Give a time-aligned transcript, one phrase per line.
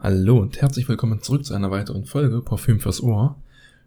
[0.00, 3.36] Hallo und herzlich willkommen zurück zu einer weiteren Folge Parfüm fürs Ohr.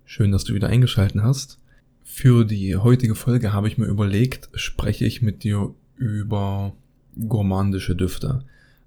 [0.03, 1.57] Schön, dass du wieder eingeschalten hast.
[2.03, 6.73] Für die heutige Folge habe ich mir überlegt, spreche ich mit dir über
[7.17, 8.43] gourmandische Düfte.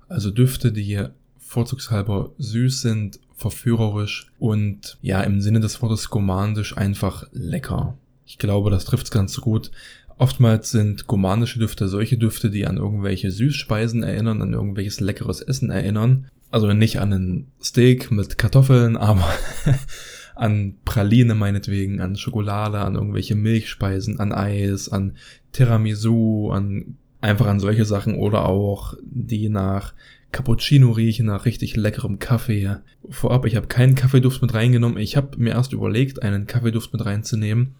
[0.06, 1.02] Also Düfte, die
[1.38, 7.96] vorzugshalber süß sind, verführerisch und ja, im Sinne des Wortes gourmandisch einfach lecker.
[8.26, 9.70] Ich glaube, das trifft es ganz gut.
[10.18, 15.70] Oftmals sind gourmandische Düfte solche Düfte, die an irgendwelche Süßspeisen erinnern, an irgendwelches leckeres Essen
[15.70, 16.26] erinnern.
[16.54, 19.28] Also nicht an ein Steak mit Kartoffeln, aber
[20.36, 25.16] an Praline meinetwegen, an Schokolade, an irgendwelche Milchspeisen, an Eis, an
[25.50, 29.94] Tiramisu, an einfach an solche Sachen oder auch die nach
[30.30, 32.76] Cappuccino riechen, nach richtig leckerem Kaffee.
[33.10, 34.98] Vorab, ich habe keinen Kaffeeduft mit reingenommen.
[34.98, 37.74] Ich habe mir erst überlegt, einen Kaffeeduft mit reinzunehmen.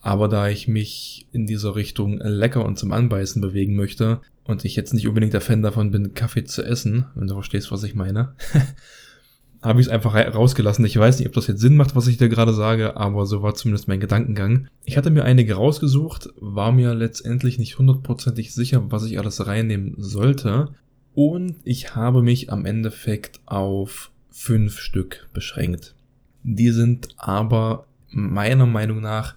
[0.00, 4.76] Aber da ich mich in dieser Richtung lecker und zum Anbeißen bewegen möchte und ich
[4.76, 7.94] jetzt nicht unbedingt der Fan davon bin, Kaffee zu essen, wenn du verstehst, was ich
[7.94, 8.34] meine,
[9.62, 10.84] habe ich es einfach rausgelassen.
[10.84, 13.42] Ich weiß nicht, ob das jetzt Sinn macht, was ich dir gerade sage, aber so
[13.42, 14.68] war zumindest mein Gedankengang.
[14.84, 19.94] Ich hatte mir einige rausgesucht, war mir letztendlich nicht hundertprozentig sicher, was ich alles reinnehmen
[19.98, 20.70] sollte.
[21.14, 25.96] Und ich habe mich am Endeffekt auf fünf Stück beschränkt.
[26.44, 29.34] Die sind aber meiner Meinung nach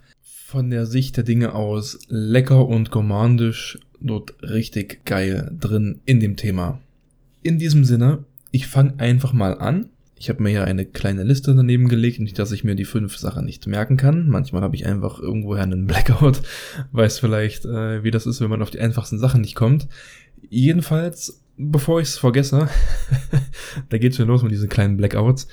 [0.52, 6.36] von der Sicht der Dinge aus lecker und gourmandisch dort richtig geil drin in dem
[6.36, 6.82] Thema.
[7.42, 9.92] In diesem Sinne, ich fange einfach mal an.
[10.18, 13.16] Ich habe mir ja eine kleine Liste daneben gelegt, nicht, dass ich mir die fünf
[13.16, 14.28] Sachen nicht merken kann.
[14.28, 16.42] Manchmal habe ich einfach irgendwoher einen Blackout,
[16.92, 19.88] weiß vielleicht, äh, wie das ist, wenn man auf die einfachsten Sachen nicht kommt.
[20.50, 22.68] Jedenfalls, bevor ich es vergesse,
[23.90, 25.48] da geht schon los mit diesen kleinen Blackouts.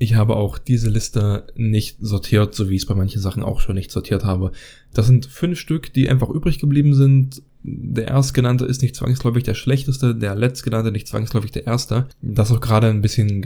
[0.00, 3.60] Ich habe auch diese Liste nicht sortiert, so wie ich es bei manchen Sachen auch
[3.60, 4.52] schon nicht sortiert habe.
[4.94, 7.42] Das sind fünf Stück, die einfach übrig geblieben sind.
[7.64, 12.06] Der erstgenannte ist nicht zwangsläufig der schlechteste, der letztgenannte nicht zwangsläufig der erste.
[12.22, 13.44] Das ist auch gerade ein bisschen,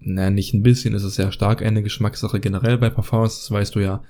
[0.00, 3.74] naja, nicht ein bisschen, ist es sehr stark eine Geschmackssache generell bei Parfums, das weißt
[3.74, 4.02] du ja.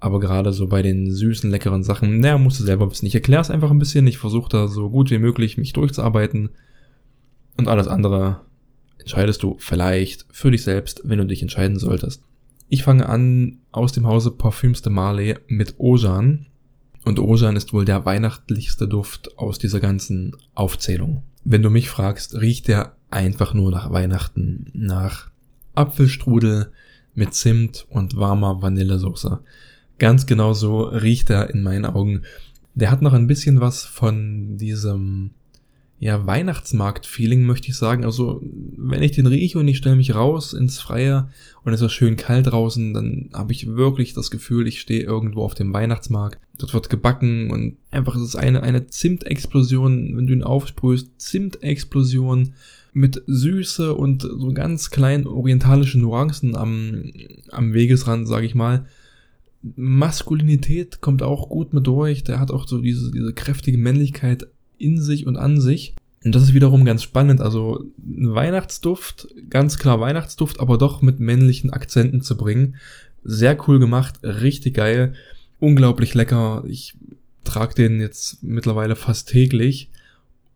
[0.00, 3.06] Aber gerade so bei den süßen, leckeren Sachen, naja, musst du selber wissen.
[3.06, 6.50] Ich erkläre es einfach ein bisschen, ich versuche da so gut wie möglich mich durchzuarbeiten.
[7.56, 8.40] Und alles andere
[8.98, 12.22] entscheidest du vielleicht für dich selbst, wenn du dich entscheiden solltest.
[12.68, 16.46] Ich fange an aus dem Hause Parfüms de Marley mit Ojan.
[17.04, 21.22] Und Ojan ist wohl der weihnachtlichste Duft aus dieser ganzen Aufzählung.
[21.44, 25.30] Wenn du mich fragst, riecht der einfach nur nach Weihnachten, nach
[25.74, 26.70] Apfelstrudel
[27.14, 29.40] mit Zimt und warmer Vanillesoße.
[29.98, 32.22] Ganz genau so riecht er in meinen Augen.
[32.74, 35.30] Der hat noch ein bisschen was von diesem
[36.00, 38.04] ja, Weihnachtsmarkt-Feeling, möchte ich sagen.
[38.04, 38.40] Also,
[38.76, 41.28] wenn ich den rieche und ich stelle mich raus ins Freie
[41.64, 45.42] und es ist schön kalt draußen, dann habe ich wirklich das Gefühl, ich stehe irgendwo
[45.42, 46.38] auf dem Weihnachtsmarkt.
[46.56, 51.20] Dort wird gebacken und einfach es ist eine, eine Zimtexplosion, wenn du ihn aufsprühst.
[51.20, 52.54] Zimtexplosion
[52.92, 57.10] mit Süße und so ganz kleinen orientalischen Nuancen am,
[57.50, 58.86] am Wegesrand, sage ich mal.
[59.74, 62.22] Maskulinität kommt auch gut mit durch.
[62.22, 64.46] Der hat auch so diese, diese kräftige Männlichkeit
[64.78, 65.94] in sich und an sich.
[66.24, 67.40] Und das ist wiederum ganz spannend.
[67.40, 72.76] Also ein Weihnachtsduft, ganz klar Weihnachtsduft, aber doch mit männlichen Akzenten zu bringen.
[73.24, 75.14] Sehr cool gemacht, richtig geil,
[75.60, 76.64] unglaublich lecker.
[76.66, 76.94] Ich
[77.44, 79.90] trage den jetzt mittlerweile fast täglich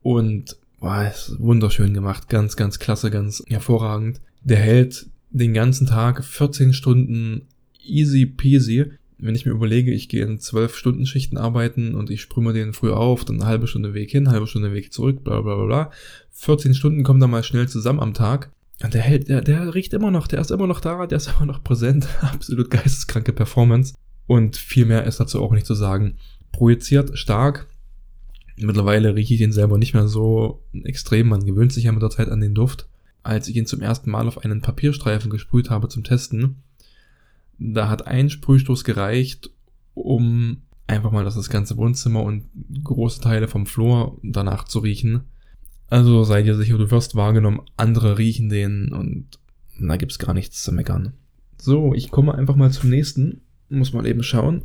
[0.02, 4.20] und boah, ist wunderschön gemacht, ganz, ganz klasse, ganz hervorragend.
[4.42, 7.42] Der hält den ganzen Tag 14 Stunden
[7.84, 12.20] easy peasy wenn ich mir überlege, ich gehe in zwölf Stunden Schichten arbeiten und ich
[12.20, 15.40] sprühe den früh auf, dann eine halbe Stunde Weg hin, halbe Stunde Weg zurück, bla
[15.40, 15.90] bla bla bla.
[16.32, 18.50] 14 Stunden kommen da mal schnell zusammen am Tag.
[18.82, 21.28] Und der hält, der, der riecht immer noch, der ist immer noch da, der ist
[21.36, 22.08] immer noch präsent.
[22.20, 23.94] Absolut geisteskranke Performance.
[24.26, 26.16] Und viel mehr ist dazu auch nicht zu sagen.
[26.50, 27.68] Projiziert stark.
[28.56, 31.28] Mittlerweile rieche ich den selber nicht mehr so extrem.
[31.28, 32.88] Man gewöhnt sich ja mit der Zeit an den Duft.
[33.22, 36.56] Als ich ihn zum ersten Mal auf einen Papierstreifen gesprüht habe zum Testen,
[37.62, 39.50] da hat ein Sprühstoß gereicht,
[39.94, 42.44] um einfach mal das ganze Wohnzimmer und
[42.82, 45.22] große Teile vom Flur danach zu riechen.
[45.88, 49.38] Also seid ihr sicher, du wirst wahrgenommen, andere riechen den und
[49.80, 51.14] da gibt's gar nichts zu meckern.
[51.58, 53.42] So, ich komme einfach mal zum nächsten.
[53.68, 54.64] Muss mal eben schauen.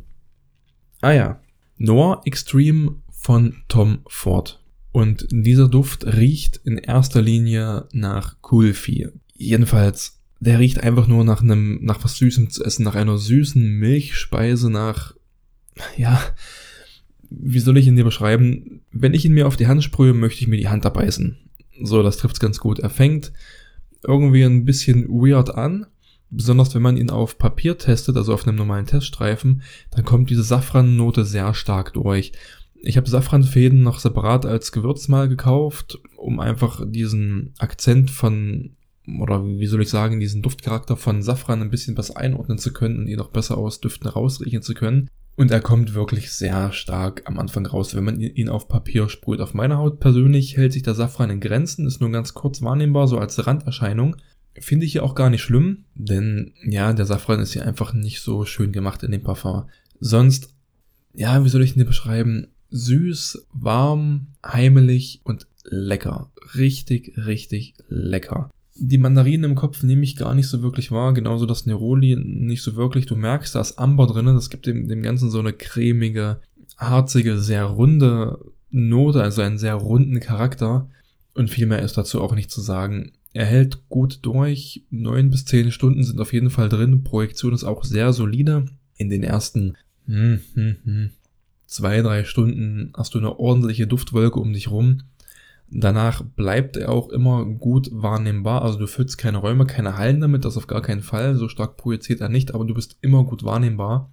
[1.00, 1.40] Ah ja.
[1.76, 4.64] Noir Extreme von Tom Ford.
[4.90, 9.08] Und dieser Duft riecht in erster Linie nach Kulfi.
[9.34, 13.62] Jedenfalls der riecht einfach nur nach einem, nach was Süßem zu essen, nach einer süßen
[13.78, 15.14] Milchspeise, nach,
[15.96, 16.20] ja,
[17.30, 18.80] wie soll ich ihn dir beschreiben?
[18.90, 21.36] Wenn ich ihn mir auf die Hand sprühe, möchte ich mir die Hand abbeißen.
[21.82, 22.78] So, das trifft's ganz gut.
[22.78, 23.32] Er fängt
[24.06, 25.86] irgendwie ein bisschen weird an.
[26.30, 30.42] Besonders wenn man ihn auf Papier testet, also auf einem normalen Teststreifen, dann kommt diese
[30.42, 32.32] Safrannote sehr stark durch.
[32.82, 38.76] Ich habe Safranfäden noch separat als Gewürz mal gekauft, um einfach diesen Akzent von,
[39.20, 42.98] oder wie soll ich sagen, diesen Duftcharakter von Safran ein bisschen besser einordnen zu können
[42.98, 45.08] und ihn noch besser aus Düften rausriechen zu können.
[45.36, 49.40] Und er kommt wirklich sehr stark am Anfang raus, wenn man ihn auf Papier sprüht.
[49.40, 53.06] Auf meiner Haut persönlich hält sich der Safran in Grenzen, ist nur ganz kurz wahrnehmbar,
[53.06, 54.16] so als Randerscheinung.
[54.58, 58.20] Finde ich hier auch gar nicht schlimm, denn ja, der Safran ist hier einfach nicht
[58.20, 59.68] so schön gemacht in dem Parfum.
[60.00, 60.54] Sonst,
[61.14, 62.48] ja, wie soll ich ihn beschreiben?
[62.70, 66.32] Süß, warm, heimelig und lecker.
[66.56, 68.50] Richtig, richtig lecker.
[68.80, 72.62] Die Mandarinen im Kopf nehme ich gar nicht so wirklich wahr, genauso das Neroli nicht
[72.62, 73.06] so wirklich.
[73.06, 76.40] Du merkst, da ist Amber drin, das gibt dem, dem Ganzen so eine cremige,
[76.76, 78.38] harzige, sehr runde
[78.70, 80.88] Note, also einen sehr runden Charakter.
[81.34, 83.12] Und viel mehr ist dazu auch nicht zu sagen.
[83.32, 87.64] Er hält gut durch, neun bis zehn Stunden sind auf jeden Fall drin, Projektion ist
[87.64, 88.66] auch sehr solide.
[88.96, 89.76] In den ersten
[90.06, 91.10] hm, hm, hm,
[91.66, 95.02] zwei, drei Stunden hast du eine ordentliche Duftwolke um dich rum.
[95.70, 98.62] Danach bleibt er auch immer gut wahrnehmbar.
[98.62, 101.36] Also du füllst keine Räume, keine Hallen damit, das auf gar keinen Fall.
[101.36, 104.10] So stark projiziert er nicht, aber du bist immer gut wahrnehmbar.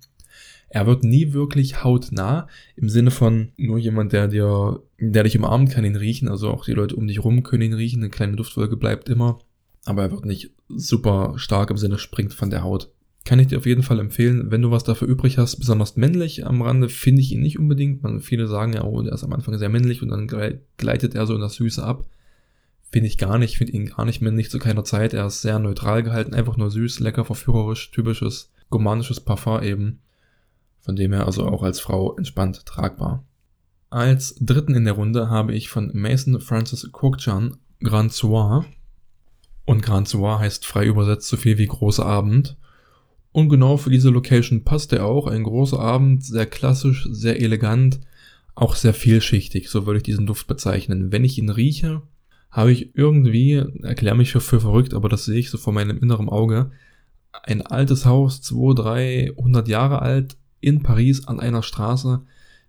[0.67, 5.71] Er wird nie wirklich hautnah, im Sinne von nur jemand, der dir, der dich umarmt,
[5.71, 6.27] kann ihn riechen.
[6.27, 8.01] Also auch die Leute um dich rum können ihn riechen.
[8.01, 9.39] Eine kleine Duftwolke bleibt immer.
[9.85, 12.91] Aber er wird nicht super stark im Sinne springt von der Haut.
[13.25, 16.45] Kann ich dir auf jeden Fall empfehlen, wenn du was dafür übrig hast, besonders männlich
[16.45, 18.03] am Rande, finde ich ihn nicht unbedingt.
[18.03, 20.27] Man, viele sagen ja, oh, der ist am Anfang sehr männlich und dann
[20.77, 22.05] gleitet er so in das Süße ab.
[22.91, 25.15] Finde ich gar nicht, finde ihn gar nicht männlich zu keiner Zeit.
[25.15, 30.01] Er ist sehr neutral gehalten, einfach nur süß, lecker, verführerisch, typisches gomanisches Parfum eben.
[30.79, 33.25] Von dem her also auch als Frau entspannt tragbar.
[33.89, 38.65] Als dritten in der Runde habe ich von Mason Francis Kurkchan Grand Soir.
[39.65, 42.55] Und Grand Soir heißt frei übersetzt so viel wie großer Abend.
[43.35, 45.27] Und genau für diese Location passt er auch.
[45.27, 47.99] Ein großer Abend, sehr klassisch, sehr elegant,
[48.55, 51.11] auch sehr vielschichtig, so würde ich diesen Duft bezeichnen.
[51.11, 52.01] Wenn ich ihn rieche,
[52.49, 56.29] habe ich irgendwie, erkläre mich für, verrückt, aber das sehe ich so vor meinem inneren
[56.29, 56.71] Auge,
[57.43, 62.21] ein altes Haus, 200, 300 Jahre alt, in Paris an einer Straße,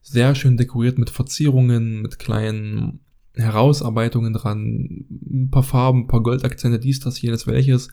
[0.02, 2.98] sehr schön dekoriert mit Verzierungen, mit kleinen
[3.36, 7.90] Herausarbeitungen dran, ein paar Farben, ein paar Goldakzente, dies, das, jenes, welches.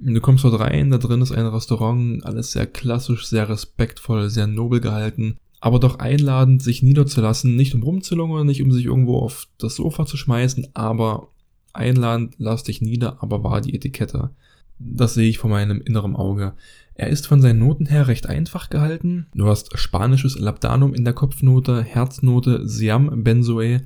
[0.00, 4.46] Du kommst dort rein, da drin ist ein Restaurant, alles sehr klassisch, sehr respektvoll, sehr
[4.46, 9.48] nobel gehalten, aber doch einladend, sich niederzulassen, nicht um rumzulungern, nicht um sich irgendwo auf
[9.58, 11.30] das Sofa zu schmeißen, aber
[11.72, 14.30] einladend, lass dich nieder, aber war die Etikette.
[14.78, 16.52] Das sehe ich vor meinem inneren Auge.
[16.94, 19.26] Er ist von seinen Noten her recht einfach gehalten.
[19.34, 23.82] Du hast spanisches Labdanum in der Kopfnote, Herznote, Siam Benzoe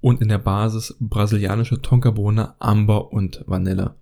[0.00, 3.94] und in der Basis brasilianische Tonkabohne, Amber und Vanille.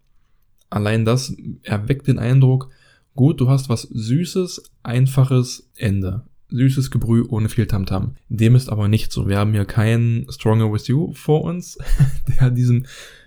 [0.70, 2.70] Allein das erweckt den Eindruck,
[3.14, 6.24] gut, du hast was Süßes, Einfaches, Ende.
[6.50, 8.16] Süßes Gebrüh ohne viel Tamtam.
[8.28, 9.28] Dem ist aber nicht so.
[9.28, 11.78] Wir haben hier keinen Stronger With You vor uns,
[12.40, 12.86] der diesem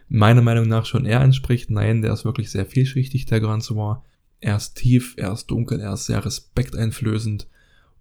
[0.09, 1.69] meiner Meinung nach schon eher entspricht.
[1.69, 4.03] Nein, der ist wirklich sehr vielschichtig, der Grand Soir.
[4.39, 7.47] Er ist tief, er ist dunkel, er ist sehr respekteinflößend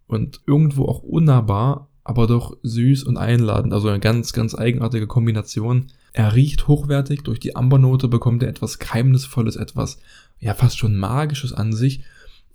[0.06, 3.73] und irgendwo auch unnahbar, aber doch süß und einladend.
[3.73, 5.88] Also eine ganz, ganz eigenartige Kombination.
[6.12, 9.99] Er riecht hochwertig, durch die Ambernote bekommt er etwas Geheimnisvolles, etwas,
[10.38, 12.02] ja, fast schon Magisches an sich.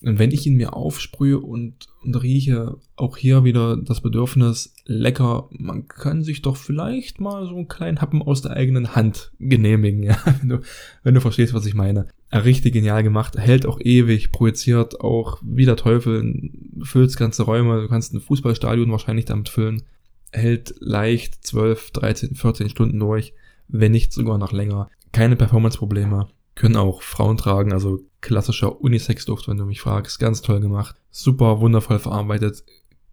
[0.02, 5.48] Und wenn ich ihn mir aufsprühe und, und rieche, auch hier wieder das Bedürfnis, lecker,
[5.52, 10.04] man kann sich doch vielleicht mal so einen kleinen Happen aus der eigenen Hand genehmigen,
[10.04, 10.62] ja, wenn du,
[11.04, 12.08] wenn du verstehst, was ich meine.
[12.44, 16.52] Richtig genial gemacht, hält auch ewig, projiziert auch wie der Teufel,
[16.84, 19.84] füllst ganze Räume, du kannst ein Fußballstadion wahrscheinlich damit füllen,
[20.32, 23.34] hält leicht 12, 13, 14 Stunden durch
[23.68, 24.90] wenn nicht sogar noch länger.
[25.12, 26.28] Keine Performance-Probleme.
[26.56, 30.20] Können auch Frauen tragen, also klassischer Unisex-Duft, wenn du mich fragst.
[30.20, 30.96] Ganz toll gemacht.
[31.12, 32.64] Super, wundervoll verarbeitet.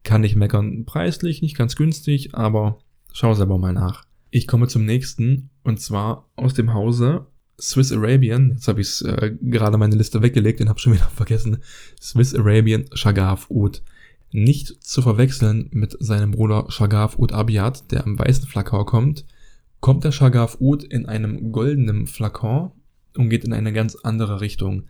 [0.04, 0.84] Kann nicht meckern.
[0.84, 2.78] Preislich nicht ganz günstig, aber
[3.12, 4.04] schau selber mal nach.
[4.30, 7.26] Ich komme zum nächsten und zwar aus dem Hause
[7.60, 8.50] Swiss Arabian.
[8.50, 11.58] Jetzt habe ich äh, gerade meine Liste weggelegt und habe schon wieder vergessen.
[12.00, 13.82] Swiss Arabian Shagaf Oud.
[14.30, 19.24] Nicht zu verwechseln mit seinem Bruder Shagaf Oud Abiyat, der im weißen Flakor kommt
[19.82, 22.70] kommt der Shagaf Oud in einem goldenen Flakon
[23.16, 24.84] und geht in eine ganz andere Richtung.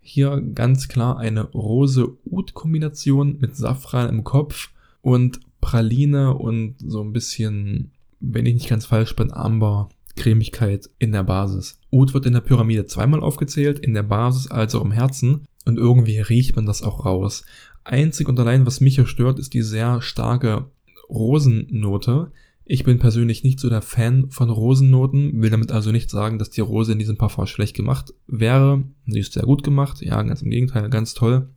[0.00, 4.70] Hier ganz klar eine Rose-Oud-Kombination mit Safran im Kopf
[5.00, 9.88] und Praline und so ein bisschen, wenn ich nicht ganz falsch bin, Amber.
[10.16, 11.78] Cremigkeit in der Basis.
[11.90, 15.78] Oud wird in der Pyramide zweimal aufgezählt, in der Basis als auch im Herzen und
[15.78, 17.44] irgendwie riecht man das auch raus.
[17.84, 20.66] Einzig und allein, was mich hier stört, ist die sehr starke
[21.08, 22.30] Rosennote,
[22.64, 26.50] ich bin persönlich nicht so der Fan von Rosennoten, will damit also nicht sagen, dass
[26.50, 28.84] die Rose in diesem Parfum schlecht gemacht wäre.
[29.06, 31.48] Sie ist sehr gut gemacht, ja, ganz im Gegenteil, ganz toll.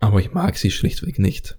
[0.00, 1.58] Aber ich mag sie schlichtweg nicht.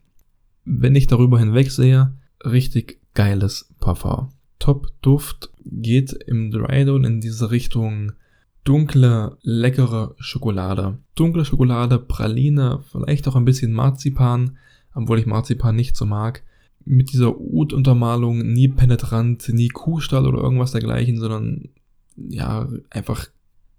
[0.66, 4.30] Wenn ich darüber hinweg sehe, richtig geiles Parfum.
[4.62, 8.14] Top-Duft geht im Drydon in diese Richtung
[8.64, 11.00] dunkle, leckere Schokolade.
[11.16, 14.58] Dunkle Schokolade, Praline, vielleicht auch ein bisschen Marzipan,
[14.94, 16.44] obwohl ich Marzipan nicht so mag.
[16.86, 21.70] Mit dieser Oud-Untermalung, nie penetrant, nie Kuhstall oder irgendwas dergleichen, sondern
[22.16, 23.28] ja, einfach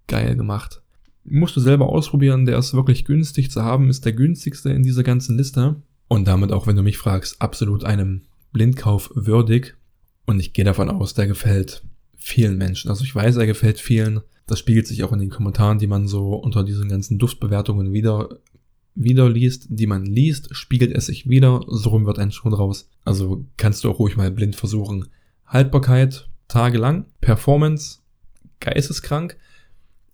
[0.07, 0.81] geil gemacht.
[1.23, 5.03] Musst du selber ausprobieren, der ist wirklich günstig zu haben, ist der günstigste in dieser
[5.03, 5.77] ganzen Liste.
[6.09, 9.77] Und damit auch, wenn du mich fragst, absolut einem Blindkauf würdig.
[10.25, 11.83] Und ich gehe davon aus, der gefällt
[12.17, 12.89] vielen Menschen.
[12.89, 14.21] Also ich weiß, er gefällt vielen.
[14.47, 18.29] Das spiegelt sich auch in den Kommentaren, die man so unter diesen ganzen Duftbewertungen wieder,
[18.95, 19.67] wieder liest.
[19.69, 21.61] Die man liest, spiegelt es sich wieder.
[21.67, 22.89] So rum wird ein Schuh raus.
[23.03, 25.07] Also kannst du auch ruhig mal blind versuchen.
[25.45, 27.05] Haltbarkeit, tagelang.
[27.19, 27.99] Performance,
[28.59, 29.37] geisteskrank.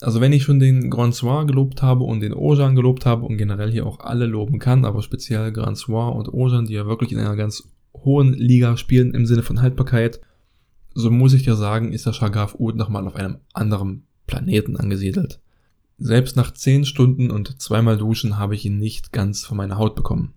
[0.01, 3.37] Also wenn ich schon den Grand Soir gelobt habe und den Ojan gelobt habe und
[3.37, 7.11] generell hier auch alle loben kann, aber speziell Grand Soir und Ojan, die ja wirklich
[7.11, 7.67] in einer ganz
[8.03, 10.19] hohen Liga spielen im Sinne von Haltbarkeit,
[10.93, 15.39] so muss ich ja sagen, ist der Shagaf Ud nochmal auf einem anderen Planeten angesiedelt.
[15.97, 19.95] Selbst nach 10 Stunden und zweimal Duschen habe ich ihn nicht ganz von meiner Haut
[19.95, 20.33] bekommen.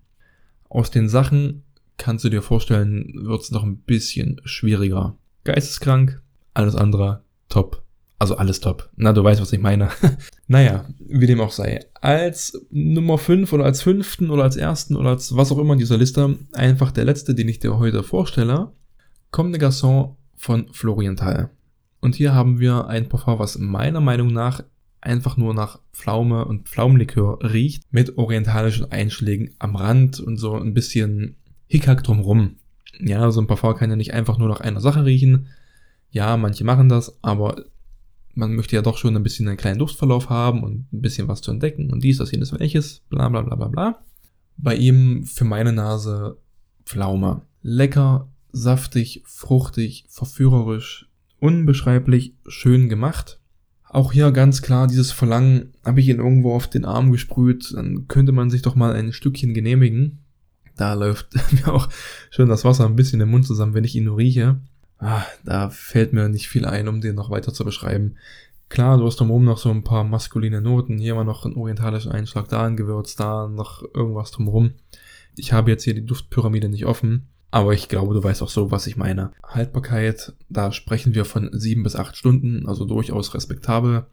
[0.69, 1.63] Aus den Sachen
[1.97, 5.15] kannst du dir vorstellen, wird es noch ein bisschen schwieriger.
[5.43, 6.21] Geisteskrank,
[6.53, 7.83] alles andere top.
[8.19, 8.89] Also alles top.
[8.95, 9.89] Na, du weißt, was ich meine.
[10.47, 11.85] naja, wie dem auch sei.
[12.01, 15.79] Als Nummer 5 oder als fünften oder als ersten oder als was auch immer in
[15.79, 18.71] dieser Liste, einfach der letzte, den ich dir heute vorstelle,
[19.31, 21.49] Comme des Garçons von Florienthal.
[22.01, 24.63] Und hier haben wir ein Parfum, was meiner Meinung nach
[24.99, 30.73] einfach nur nach Pflaume und Pflaumenlikör riecht, mit orientalischen Einschlägen am Rand und so ein
[30.73, 31.35] bisschen
[31.67, 32.57] Hickhack drumrum.
[32.99, 35.47] Ja, so ein Parfum kann ja nicht einfach nur nach einer Sache riechen.
[36.11, 37.63] Ja, manche machen das, aber
[38.35, 41.41] man möchte ja doch schon ein bisschen einen kleinen Duftverlauf haben und ein bisschen was
[41.41, 44.03] zu entdecken und dies, das, jenes, welches, bla bla bla bla bla.
[44.57, 46.37] Bei ihm für meine Nase
[46.85, 47.43] Pflaume.
[47.61, 51.09] Lecker, saftig, fruchtig, verführerisch,
[51.39, 53.39] unbeschreiblich schön gemacht.
[53.87, 58.07] Auch hier ganz klar dieses Verlangen, habe ich ihn irgendwo auf den Arm gesprüht, dann
[58.07, 60.19] könnte man sich doch mal ein Stückchen genehmigen.
[60.75, 61.89] Da läuft mir auch
[62.31, 64.59] schön das Wasser ein bisschen im Mund zusammen, wenn ich ihn nur rieche
[65.03, 68.15] ah, da fällt mir nicht viel ein, um den noch weiter zu beschreiben.
[68.69, 72.11] Klar, du hast drumherum noch so ein paar maskuline Noten, hier mal noch ein orientalischer
[72.11, 74.71] Einschlag, da ein Gewürz, da noch irgendwas drumherum.
[75.35, 78.71] Ich habe jetzt hier die Duftpyramide nicht offen, aber ich glaube, du weißt auch so,
[78.71, 79.31] was ich meine.
[79.43, 84.07] Haltbarkeit, da sprechen wir von sieben bis acht Stunden, also durchaus respektabel.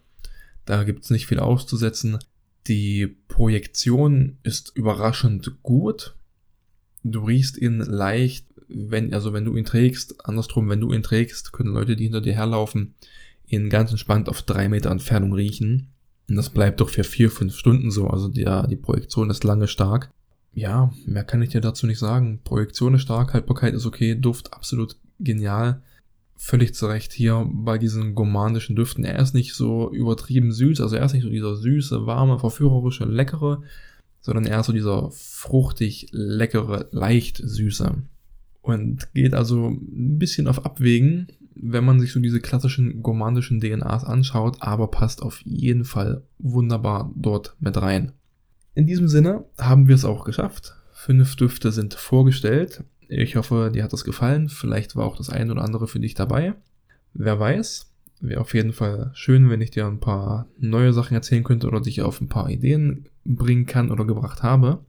[0.67, 2.19] Da gibt's nicht viel auszusetzen.
[2.67, 6.15] Die Projektion ist überraschend gut.
[7.03, 11.53] Du riechst ihn leicht wenn, also wenn du ihn trägst, andersrum, wenn du ihn trägst,
[11.53, 12.95] können Leute, die hinter dir herlaufen,
[13.47, 15.89] ihn ganz entspannt auf drei Meter Entfernung riechen.
[16.29, 18.07] Und das bleibt doch für vier, fünf Stunden so.
[18.07, 20.13] Also die, die Projektion ist lange stark.
[20.53, 22.41] Ja, mehr kann ich dir dazu nicht sagen.
[22.45, 25.83] Projektion ist stark, Haltbarkeit ist okay, Duft absolut genial.
[26.37, 29.05] Völlig zurecht hier bei diesen gourmandischen Düften.
[29.05, 33.05] Er ist nicht so übertrieben süß, also er ist nicht so dieser süße, warme, verführerische,
[33.05, 33.63] leckere,
[34.21, 38.03] sondern er ist so dieser fruchtig, leckere, leicht süße.
[38.63, 44.05] Und geht also ein bisschen auf Abwägen, wenn man sich so diese klassischen gourmandischen DNAs
[44.05, 48.13] anschaut, aber passt auf jeden Fall wunderbar dort mit rein.
[48.75, 50.75] In diesem Sinne haben wir es auch geschafft.
[50.93, 52.85] Fünf Düfte sind vorgestellt.
[53.09, 54.49] Ich hoffe, dir hat das gefallen.
[54.49, 56.55] Vielleicht war auch das eine oder andere für dich dabei.
[57.13, 57.90] Wer weiß.
[58.21, 61.81] Wäre auf jeden Fall schön, wenn ich dir ein paar neue Sachen erzählen könnte oder
[61.81, 64.85] dich auf ein paar Ideen bringen kann oder gebracht habe.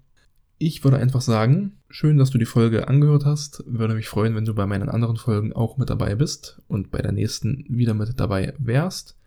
[0.58, 3.64] Ich würde einfach sagen, schön, dass du die Folge angehört hast.
[3.66, 7.02] Würde mich freuen, wenn du bei meinen anderen Folgen auch mit dabei bist und bei
[7.02, 9.18] der nächsten wieder mit dabei wärst.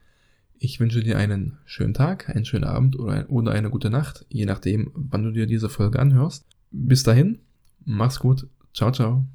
[0.58, 4.44] Ich wünsche dir einen schönen Tag, einen schönen Abend oder, oder eine gute Nacht, je
[4.44, 6.46] nachdem, wann du dir diese Folge anhörst.
[6.70, 7.40] Bis dahin,
[7.84, 8.46] mach's gut.
[8.72, 9.26] Ciao, ciao.